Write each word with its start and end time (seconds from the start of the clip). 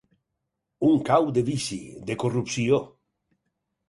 Un 0.91 0.95
cau 1.09 1.29
de 1.35 1.43
vici, 1.49 1.77
de 2.09 2.15
corrupció. 2.23 2.81